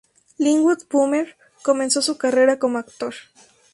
Linwood 0.39 0.87
Boomer 0.89 1.37
comenzó 1.61 2.01
su 2.01 2.17
carrera 2.17 2.57
como 2.57 2.79
actor. 2.79 3.13